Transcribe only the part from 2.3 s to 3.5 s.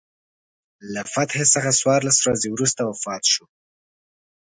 وروسته وفات شو.